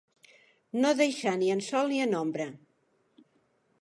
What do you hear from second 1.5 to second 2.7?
en sol ni en ombra.